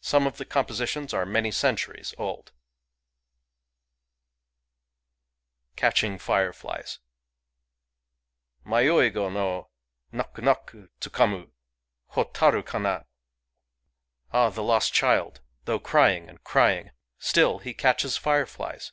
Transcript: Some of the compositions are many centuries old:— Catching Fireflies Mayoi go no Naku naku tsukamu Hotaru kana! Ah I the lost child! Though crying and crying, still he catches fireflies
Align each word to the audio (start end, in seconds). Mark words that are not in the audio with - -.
Some 0.00 0.26
of 0.26 0.38
the 0.38 0.46
compositions 0.46 1.12
are 1.12 1.26
many 1.26 1.50
centuries 1.50 2.14
old:— 2.16 2.52
Catching 5.76 6.18
Fireflies 6.18 7.00
Mayoi 8.64 9.12
go 9.12 9.28
no 9.28 9.68
Naku 10.10 10.40
naku 10.40 10.88
tsukamu 11.02 11.50
Hotaru 12.12 12.66
kana! 12.66 13.04
Ah 14.32 14.46
I 14.46 14.50
the 14.52 14.62
lost 14.62 14.94
child! 14.94 15.42
Though 15.66 15.80
crying 15.80 16.30
and 16.30 16.42
crying, 16.42 16.92
still 17.20 17.58
he 17.58 17.74
catches 17.74 18.16
fireflies 18.16 18.92